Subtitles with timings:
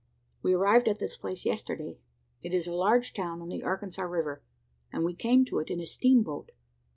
[0.41, 1.99] "We arrived at this place yesterday.
[2.41, 4.41] It is a large town on the Arkansas river:
[4.91, 6.49] and we came to it in a steam boat.